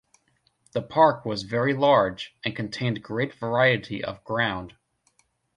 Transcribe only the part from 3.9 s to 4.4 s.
of